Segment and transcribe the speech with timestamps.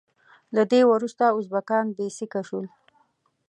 [0.55, 2.65] له ده وروسته ازبکان بې سیکه شول.